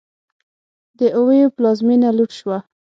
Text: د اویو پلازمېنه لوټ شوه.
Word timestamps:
د 0.99 1.01
اویو 1.17 1.47
پلازمېنه 1.57 2.09
لوټ 2.17 2.31
شوه. 2.39 2.57